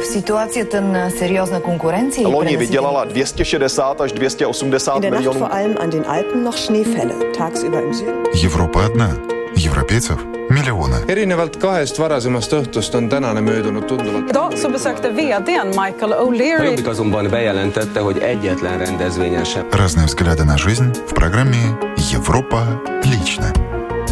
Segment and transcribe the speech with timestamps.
[0.00, 2.24] В ситуации ten серьезной конкуренции...
[2.24, 5.38] Loni vydělala 260 až 280 миллионов.
[5.38, 7.14] vor allem an den Alpen noch Schneefälle.
[7.36, 8.24] Tagsüber im Süden.
[8.34, 9.10] Европа одна.
[9.56, 10.18] Европейцев
[10.50, 11.04] миллионы.
[11.08, 14.30] erinevalt kahest varasemast õhtust on tänane möödunud tunduvalt.
[14.30, 20.44] Idag så besökte vdn Michael O'Leary Jobbik azonban bejelentette, hogy egyetlen rendezvényen sem Разные взгляды
[20.44, 21.76] на жизнь в программе
[22.12, 22.62] «Европа
[23.04, 23.52] лично».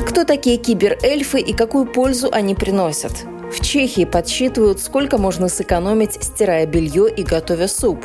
[0.08, 3.35] Кто такие киберэльфы и какую пользу они приносят?
[3.50, 8.04] В Чехии подсчитывают, сколько можно сэкономить, стирая белье и готовя суп.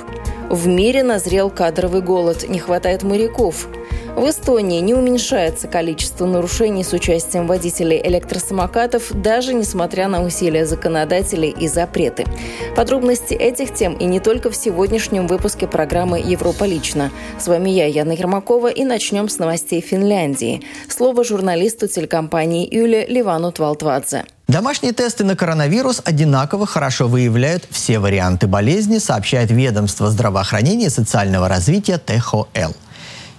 [0.50, 3.68] В мире назрел кадровый голод, не хватает моряков.
[4.16, 11.50] В Эстонии не уменьшается количество нарушений с участием водителей электросамокатов, даже несмотря на усилия законодателей
[11.50, 12.26] и запреты.
[12.76, 17.10] Подробности этих тем и не только в сегодняшнем выпуске программы «Европа лично».
[17.40, 20.62] С вами я, Яна Ермакова, и начнем с новостей Финляндии.
[20.90, 24.26] Слово журналисту телекомпании Юле Ливану Твалтвадзе.
[24.52, 31.48] Домашние тесты на коронавирус одинаково хорошо выявляют все варианты болезни, сообщает ведомство здравоохранения и социального
[31.48, 32.76] развития ТХОЛ.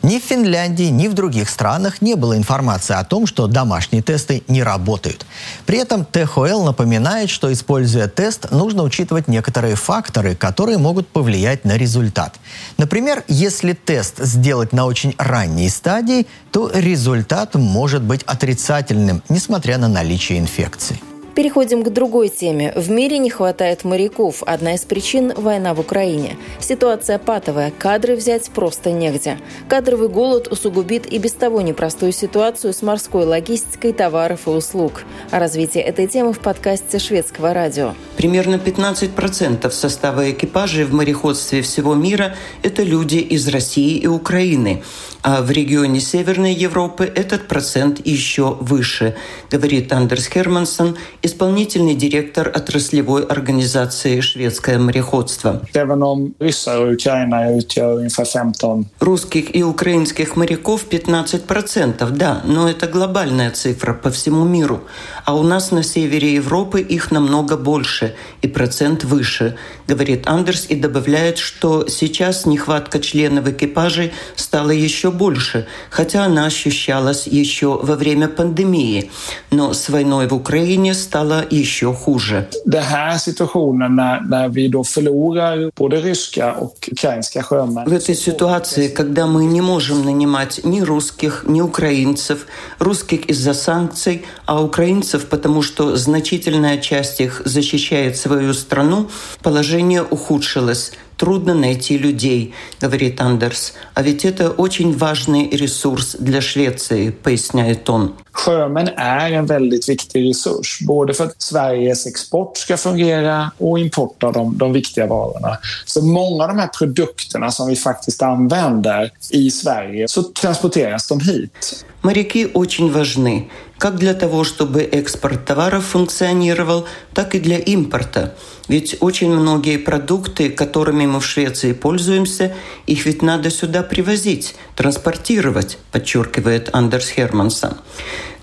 [0.03, 4.43] Ни в Финляндии, ни в других странах не было информации о том, что домашние тесты
[4.49, 5.25] не работают.
[5.65, 11.77] При этом ТХОЛ напоминает, что, используя тест, нужно учитывать некоторые факторы, которые могут повлиять на
[11.77, 12.41] результат.
[12.79, 19.87] Например, если тест сделать на очень ранней стадии, то результат может быть отрицательным, несмотря на
[19.87, 21.01] наличие инфекции.
[21.35, 22.75] Переходим к другой теме.
[22.77, 24.43] В мире не хватает моряков.
[24.43, 26.37] Одна из причин– война в Украине.
[26.61, 27.73] Ситуация патовая.
[27.79, 29.39] Кадры взять просто негде.
[29.67, 35.05] Кадровый голод усугубит и без того непростую ситуацию с морской логистикой товаров и услуг.
[35.31, 37.95] О развитии этой темы в подкасте шведского радио.
[38.19, 44.83] Примерно 15% состава экипажей в мореходстве всего мира– это люди из России и Украины.
[45.23, 49.15] А в регионе Северной Европы этот процент еще выше,
[49.51, 55.63] говорит Андерс Хермансон, исполнительный директор отраслевой организации «Шведское мореходство».
[55.73, 62.69] Även om ryssar och ukrainare utgör ungefär 15 Русских и украинских моряков 15%, да, но
[62.69, 64.81] это глобальная цифра по всему миру.
[65.25, 70.75] А у нас на севере Европы их намного больше и процент выше, говорит Андерс и
[70.75, 78.29] добавляет, что сейчас нехватка членов экипажей стала еще больше, хотя она ощущалась еще во время
[78.29, 79.11] пандемии.
[79.51, 82.49] Но с войной в Украине стало еще хуже.
[82.65, 87.85] Den här situationen när, när vi då förlorar både ryska och ukrainska sjömän.
[87.85, 92.47] В этой ситуации, когда мы не можем нанимать ни русских, ни украинцев,
[92.79, 99.11] русских из-за санкций, а украинцев, потому что значительная часть их защищает свою страну,
[99.43, 100.93] положение ухудшилось.
[101.22, 103.74] Трудно найти людей, говорит Андерс.
[103.96, 108.14] А ведь это очень важный ресурс для Швеции, поясняет он.
[108.32, 114.24] Sjömän är en väldigt viktig resurs, både för att Sveriges export ska fungera och import
[114.24, 115.58] av de, de viktiga varorna.
[115.86, 121.20] Så många av de här produkterna som vi faktiskt använder i Sverige så transporteras de
[121.20, 121.86] hit.
[122.02, 123.50] Моряки очень важны,
[123.83, 128.37] Как для того, чтобы экспорт товаров функционировал, так и для импорта.
[128.69, 132.55] Ведь очень многие продукты, которыми мы в Швеции пользуемся,
[132.87, 137.73] их ведь надо сюда привозить, транспортировать, подчеркивает Андерс Хермансон.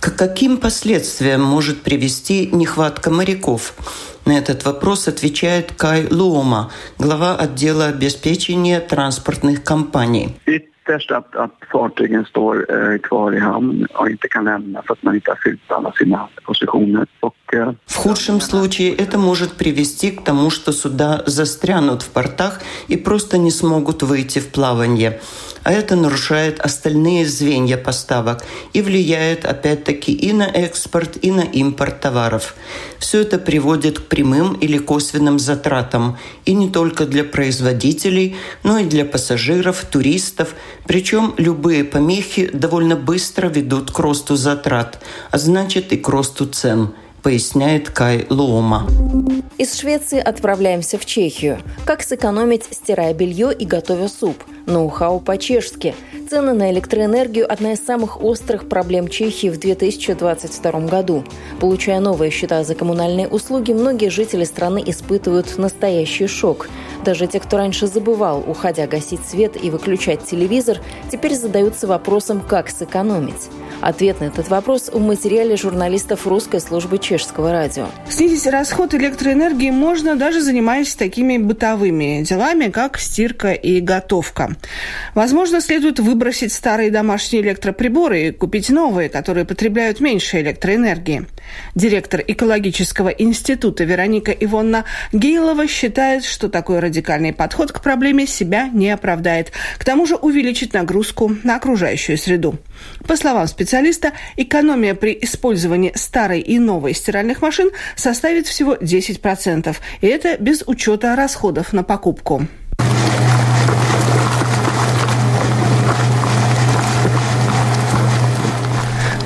[0.02, 3.76] К каким последствиям может привести нехватка моряков?
[4.26, 10.36] На этот вопрос отвечает Кай Луома, глава отдела обеспечения транспортных компаний.
[10.90, 15.04] Ytterst att, att fartygen står eh, kvar i hamn och inte kan lämna för att
[15.04, 17.08] man inte har fyllt alla sina positioner.
[17.20, 22.96] Och, В худшем случае это может привести к тому, что суда застрянут в портах и
[22.96, 25.20] просто не смогут выйти в плавание.
[25.64, 32.00] А это нарушает остальные звенья поставок и влияет опять-таки и на экспорт, и на импорт
[32.00, 32.56] товаров.
[33.00, 38.86] Все это приводит к прямым или косвенным затратам, и не только для производителей, но и
[38.86, 40.54] для пассажиров, туристов.
[40.86, 46.94] Причем любые помехи довольно быстро ведут к росту затрат, а значит и к росту цен
[47.22, 48.88] поясняет Кай Лома.
[49.58, 51.60] Из Швеции отправляемся в Чехию.
[51.86, 54.44] Как сэкономить, стирая белье и готовя суп?
[54.66, 55.96] Ноу-хау по-чешски.
[56.30, 61.24] Цены на электроэнергию– одна из самых острых проблем Чехии в 2022 году.
[61.60, 66.70] Получая новые счета за коммунальные услуги, многие жители страны испытывают настоящий шок.
[67.04, 70.78] Даже те, кто раньше забывал, уходя гасить свет и выключать телевизор,
[71.12, 73.50] теперь задаются вопросом, как сэкономить.
[73.82, 77.88] Ответ на этот вопрос в материале журналистов русской службы чешского радио.
[78.10, 84.56] Снизить расход электроэнергии можно даже занимаясь такими бытовыми делами, как стирка и готовка.
[85.16, 91.28] Возможно, следует выбросить старые домашние электроприборы и купить новые, которые потребляют меньше электроэнергии.
[91.74, 94.84] Директор экологического института Вероника Ивонна
[95.14, 99.52] Гейлова считает, что такой радикальный подход к проблеме себя не оправдает.
[99.78, 102.60] К тому же увеличит нагрузку на окружающую среду.
[103.08, 109.78] По словам специалиста, экономия при использовании старой и новой стиральных машин составит всего 10%.
[110.02, 112.48] И это без учета расходов на покупку.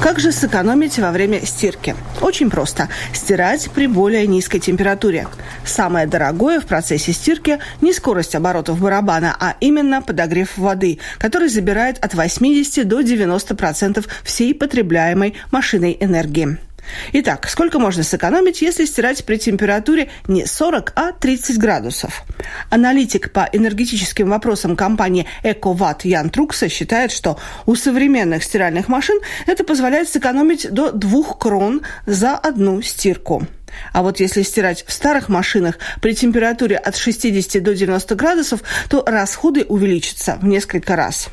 [0.04, 1.96] Как же сэкономить во время стирки?
[2.20, 2.90] Очень просто.
[3.14, 5.30] Стирать при более низкой температуре.
[5.64, 12.04] Самое дорогое в процессе стирки не скорость оборотов барабана, а именно подогрев воды, который забирает
[12.04, 16.58] от 80 до 90% всей потребляемой машиной энергии.
[17.14, 22.24] Итак, сколько можно сэкономить, если стирать при температуре не 40, а 30 градусов?
[22.70, 29.64] Аналитик по энергетическим вопросам компании «Эковат» Ян Трукса считает, что у современных стиральных машин это
[29.64, 33.48] позволяет сэкономить до 2 крон за одну стирку.
[33.92, 39.04] А вот если стирать в старых машинах при температуре от 60 до 90 градусов, то
[39.06, 41.30] расходы увеличатся в несколько раз.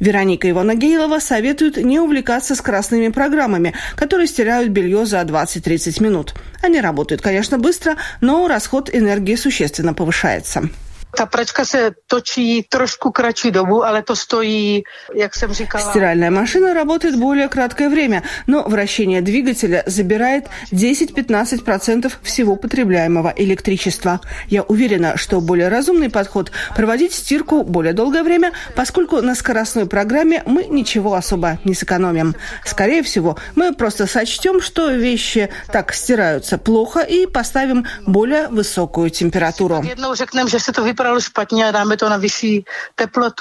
[0.00, 6.34] Вероника Ивана Гейлова советует не увлекаться скоростными программами, которые стирают белье за 20-30 минут.
[6.62, 10.68] Они работают, конечно, быстро, но расход энергии существенно повышается.
[11.16, 14.82] Ta pračka se točí trošku kratší dobu, ale to stojí,
[15.14, 15.90] jak jsem říkala...
[15.90, 24.20] Стиральная машина работает более краткое время, но вращение двигателя забирает 10-15% всего потребляемого электричества.
[24.48, 30.42] Я уверена, что более разумный подход– проводить стирку более долгое время, поскольку на скоростной программе
[30.46, 32.34] мы ничего особо не сэкономим.
[32.64, 39.82] Скорее всего, мы просто сочтем, что вещи так стираются плохо и поставим более высокую температуру.
[39.82, 42.64] Jednou řekneme, že se to vypadalo špatně a dáme to na vyšší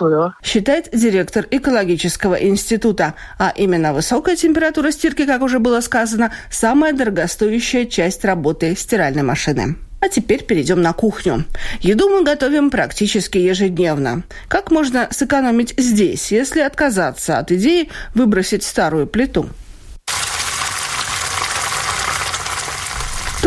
[0.01, 0.29] jo?
[0.43, 3.13] Считает директор экологического института.
[3.39, 9.75] А именно высокая температура стирки, как уже было сказано, самая дорогостоящая часть работы стиральной машины.
[10.01, 11.45] А теперь перейдем на кухню.
[11.81, 14.23] Еду мы готовим практически ежедневно.
[14.47, 19.49] Как можно сэкономить здесь, если отказаться от идеи выбросить старую плиту?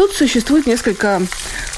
[0.05, 1.23] Тут существует несколько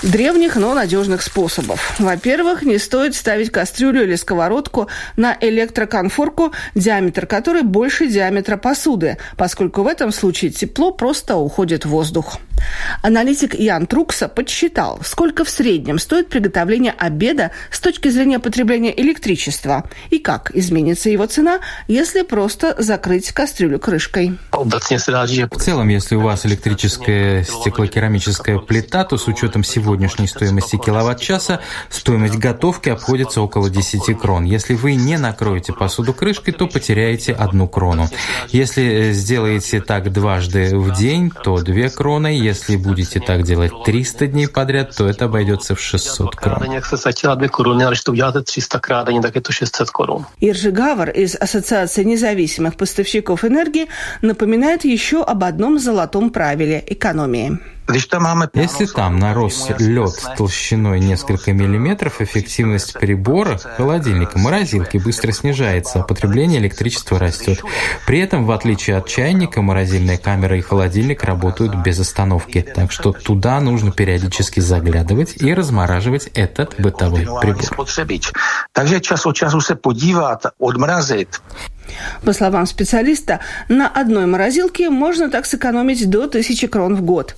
[0.03, 1.95] древних, но надежных способов.
[2.01, 9.85] Во-первых, не стоит ставить кастрюлю или сковородку на электроконфорку, диаметр которой больше диаметра посуды, поскольку
[9.85, 12.41] в этом случае тепло просто уходит в воздух.
[13.03, 19.85] Аналитик Ян Трукса подсчитал, сколько в среднем стоит приготовление обеда с точки зрения потребления электричества
[20.11, 24.39] и как изменится его цена, если просто закрыть кастрюлю крышкой.
[24.53, 31.61] В целом, если у вас электрическая стеклокерамическая плита, то с учетом сегодняшней стоимости киловатт-часа
[31.91, 34.45] стоимость готовки обходится около 10 крон.
[34.45, 38.09] Если вы не накроете посуду крышкой, то потеряете одну крону.
[38.49, 42.29] Если сделаете так дважды в день, то 2 кроны.
[42.29, 46.59] Если будете так делать 300 дней подряд, то это обойдется в 600 крон.
[50.41, 53.89] Иржи Гавар из Ассоциации независимых поставщиков энергии
[54.23, 57.59] напоминает еще об одном золотом правиле экономии.
[58.61, 66.61] Если там нарос лед толщиной несколько миллиметров, эффективность прибора, холодильника, морозилки быстро снижается, а потребление
[66.61, 67.63] электричества растет.
[68.07, 73.13] При этом, в отличие от чайника, морозильная камера и холодильник работают без остановки, так что
[73.13, 77.63] туда нужно периодически заглядывать и размораживать этот бытовой прибор.
[82.25, 87.35] По словам специалиста, на одной морозилке можно так сэкономить до 1000 крон в год.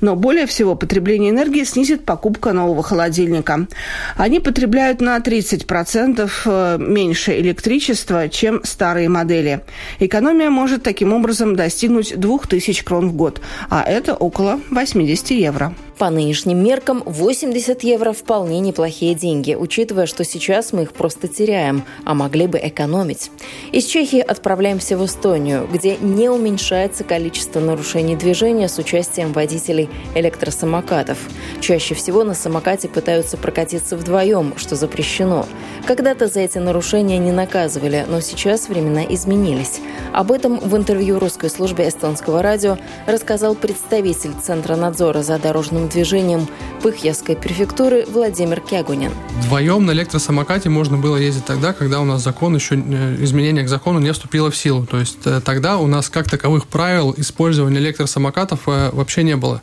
[0.00, 3.66] Но более всего потребление энергии снизит покупка нового холодильника.
[4.16, 9.60] Они потребляют на 30% э, меньше электричества, чем старые модели.
[9.98, 15.74] Экономия может таким образом достигнуть 2000 крон в год, а это около 80 евро.
[16.00, 21.84] По нынешним меркам 80 евро вполне неплохие деньги, учитывая, что сейчас мы их просто теряем,
[22.06, 23.30] а могли бы экономить.
[23.70, 31.18] Из Чехии отправляемся в Эстонию, где не уменьшается количество нарушений движения с участием водителей электросамокатов.
[31.60, 35.44] Чаще всего на самокате пытаются прокатиться вдвоем, что запрещено.
[35.86, 39.80] Когда-то за эти нарушения не наказывали, но сейчас времена изменились.
[40.14, 46.48] Об этом в интервью русской службе эстонского радио рассказал представитель Центра надзора за дорожным движением
[46.82, 49.12] Пыхьевской префектуры Владимир Кягунин.
[49.40, 53.68] Вдвоем на электросамокате можно было ездить тогда, когда у нас закон еще, э, изменение к
[53.68, 54.86] закону не вступило в силу.
[54.86, 59.60] То есть э, тогда у нас как таковых правил использования электросамокатов э, вообще не было.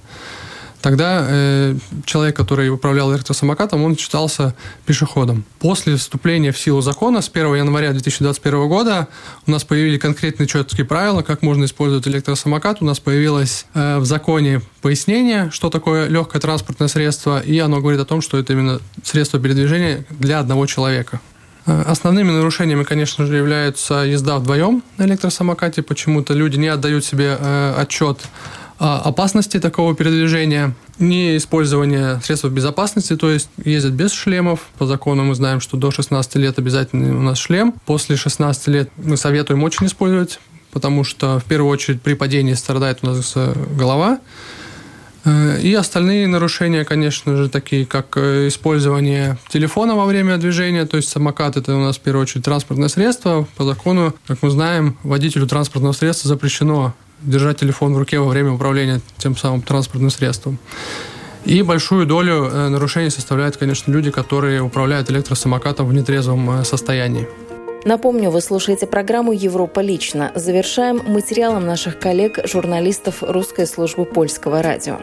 [0.81, 4.55] Тогда э, человек, который управлял электросамокатом, он считался
[4.85, 5.43] пешеходом.
[5.59, 9.07] После вступления в силу закона с 1 января 2021 года
[9.47, 12.81] у нас появились конкретные четкие правила, как можно использовать электросамокат.
[12.81, 17.99] У нас появилось э, в законе пояснение, что такое легкое транспортное средство, и оно говорит
[17.99, 21.19] о том, что это именно средство передвижения для одного человека.
[21.67, 25.81] Э, основными нарушениями, конечно же, являются езда вдвоем на электросамокате.
[25.81, 28.19] Почему-то люди не отдают себе э, отчет
[28.79, 34.61] опасности такого передвижения, не использование средств безопасности, то есть ездят без шлемов.
[34.77, 37.73] По закону мы знаем, что до 16 лет обязательно у нас шлем.
[37.85, 40.39] После 16 лет мы советуем очень использовать,
[40.71, 44.19] потому что в первую очередь при падении страдает у нас э, голова.
[45.25, 50.97] Э, и остальные нарушения, конечно же, такие как э, использование телефона во время движения, то
[50.97, 53.47] есть самокат это у нас в первую очередь транспортное средство.
[53.57, 58.51] По закону, как мы знаем, водителю транспортного средства запрещено держать телефон в руке во время
[58.51, 60.59] управления тем самым транспортным средством.
[61.45, 67.27] И большую долю э, нарушений составляют, конечно, люди, которые управляют электросамокатом в нетрезвом э, состоянии.
[67.85, 70.33] Напомню, вы слушаете программу «Европа лично».
[70.35, 74.97] Завершаем материалом наших коллег, журналистов русской службы польского радио.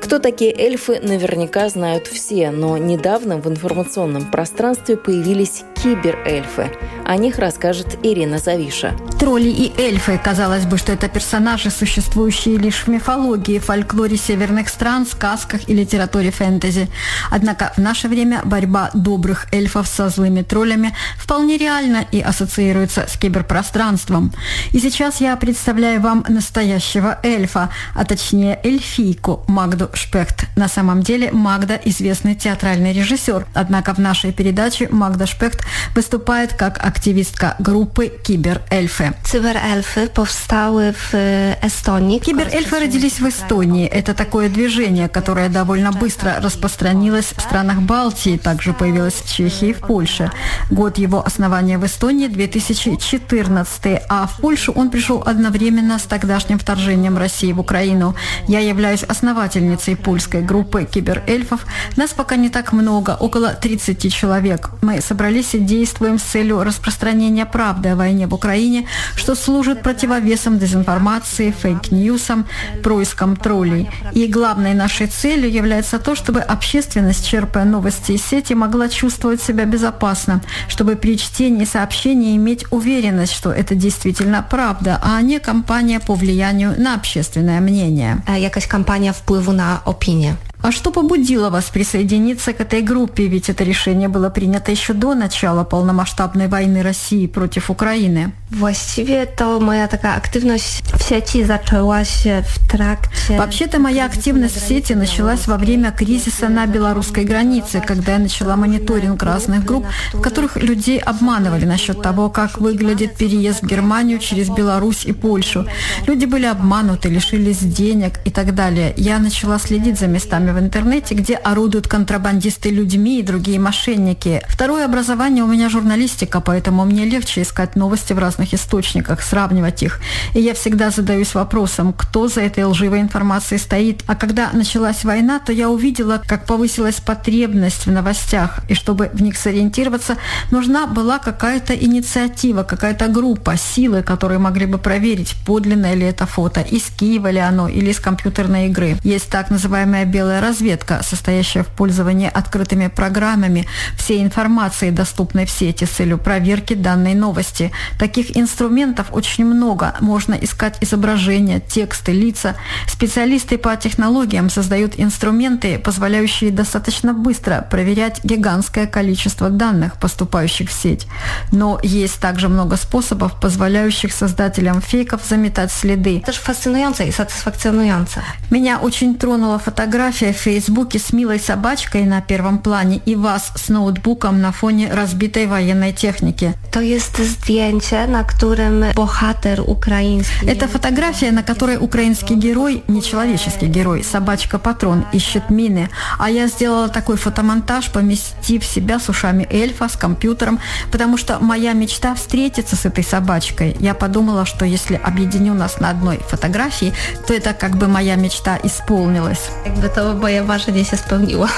[0.00, 6.70] Кто такие эльфы, наверняка знают все, но недавно в информационном пространстве появились киберэльфы.
[7.04, 8.94] О них расскажет Ирина Завиша.
[9.18, 10.20] Тролли и эльфы.
[10.22, 16.30] Казалось бы, что это персонажи, существующие лишь в мифологии, фольклоре северных стран, сказках и литературе
[16.30, 16.88] фэнтези.
[17.30, 23.18] Однако в наше время борьба добрых эльфов со злыми троллями вполне реальна и ассоциируется с
[23.18, 24.32] киберпространством.
[24.70, 30.46] И сейчас я представляю вам настоящего эльфа, а точнее эльфийку Магду Шпехт.
[30.56, 33.46] На самом деле Магда– известный театральный режиссер.
[33.54, 35.60] Однако в нашей передаче Магда Шпехт
[35.94, 39.12] выступает как активистка группы «Киберэльфы».
[39.24, 41.14] Cyberelfy powstały в
[41.62, 42.18] Эстонии.
[42.18, 43.86] Киберэльфы родились в Эстонии.
[43.86, 49.72] Это такое движение, которое довольно быстро распространилось в странах Балтии, также появилось в Чехии и
[49.72, 50.30] в Польше.
[50.70, 57.18] Год его основания в Эстонии 2014, а в Польшу он пришел одновременно с тогдашним вторжением
[57.18, 58.14] России в Украину.
[58.48, 61.66] Я являюсь основательницей польской группы киберэльфов.
[61.96, 64.70] Нас пока не так много, около 30 человек.
[64.82, 70.58] Мы собрались и действуем с целью распространения правды о войне в Украине, что служит противовесом
[70.58, 72.46] дезинформации, фейк-ньюсам,
[72.82, 73.90] проискам троллей.
[74.12, 79.64] И главной нашей целью является то, чтобы общественность, черпая новости из сети, могла чувствовать себя
[79.64, 86.14] безопасно, чтобы при чтении сообщений иметь уверенность, что это действительно правда, а не кампания по
[86.14, 88.22] влиянию на общественное мнение.
[88.28, 90.36] Якась кампания впливу на опинию.
[90.62, 93.26] А что побудило вас присоединиться к этой группе?
[93.26, 98.32] Ведь это решение было принято еще до начала полномасштабной войны России против Украины.
[98.50, 103.36] Właściwie to moja taka aktywność w sieci zaczęła się w trakcie...
[103.38, 108.56] Вообще-то моя активность в сети началась во время кризиса на белорусской границе, когда я начала
[108.56, 114.48] мониторинг разных групп, в которых людей обманывали насчет того, как выглядит переезд в Германию через
[114.48, 115.66] Беларусь и Польшу.
[116.06, 118.92] Люди были обмануты, лишились денег и так далее.
[118.96, 124.42] Я начала следить за местами в интернете, где орудуют контрабандисты людьми и другие мошенники.
[124.48, 130.00] Второе образование у меня журналистика, поэтому мне легче искать новости в разных источниках, сравнивать их.
[130.34, 134.02] И я всегда задаюсь вопросом, кто за этой лживой информацией стоит.
[134.06, 138.60] А когда началась война, то я увидела, как повысилась потребность в новостях.
[138.68, 140.16] И чтобы в них сориентироваться,
[140.50, 146.60] нужна была какая-то инициатива, какая-то группа, силы, которые могли бы проверить, подлинное ли это фото,
[146.60, 148.96] из Киева ли оно или из компьютерной игры.
[149.02, 155.84] Есть так называемая белая разведка, состоящая в пользовании открытыми программами всей информации, доступной в сети
[155.84, 157.70] с целью проверки данной новости.
[157.98, 159.94] Таких инструментов очень много.
[160.00, 162.56] Можно искать изображения, тексты, лица.
[162.86, 171.06] Специалисты по технологиям создают инструменты, позволяющие достаточно быстро проверять гигантское количество данных, поступающих в сеть.
[171.52, 176.18] Но есть также много способов, позволяющих создателям фейков заметать следы.
[176.18, 178.22] Это же фасциnujące и сатисфакционуjące.
[178.50, 183.68] Меня очень тронула фотография в Фейсбуке с милой собачкой на первом плане и вас с
[183.68, 186.54] ноутбуком на фоне разбитой военной техники.
[186.72, 190.46] To jest zdjęcie, na którym bohater ukraiński...
[190.46, 195.88] Это фотография, на которой украинский герой, нечеловеческий герой, собачка-патрон, ищет мины.
[196.18, 200.60] А я сделала такой фотомонтаж, поместив себя с ушами эльфа, с компьютером,
[200.90, 203.76] потому что моя мечта встретиться с этой собачкой.
[203.80, 206.92] Я подумала, что если объединю нас на одной фотографии,
[207.26, 209.50] то это как бы моя мечта исполнилась.
[209.64, 209.92] Jakby
[210.22, 211.48] моя важность исполнила.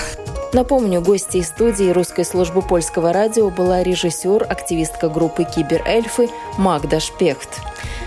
[0.55, 7.61] Напомню, гостьей студии русской службы польского радио была режиссер, активистка группы «Киберэльфы» Магда Шпехт.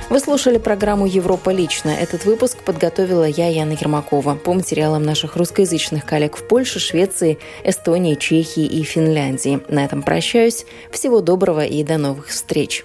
[0.09, 1.89] Вы слушали программу «Европа лично».
[1.89, 8.15] Этот выпуск подготовила я, Яна Ермакова, по материалам наших русскоязычных коллег в Польше, Швеции, Эстонии,
[8.15, 9.59] Чехии и Финляндии.
[9.67, 10.65] На этом прощаюсь.
[10.89, 12.83] Всего доброго и до новых встреч.